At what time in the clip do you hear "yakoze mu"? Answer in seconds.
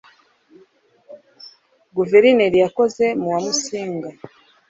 2.63-3.27